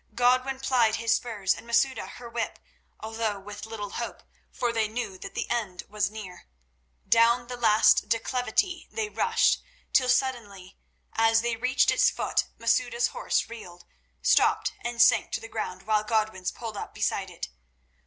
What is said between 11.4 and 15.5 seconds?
they reached its foot, Masouda's horse reeled, stopped, and sank to the